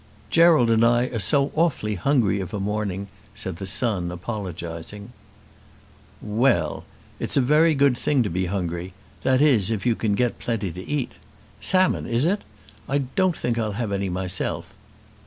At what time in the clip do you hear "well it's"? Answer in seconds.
6.23-7.37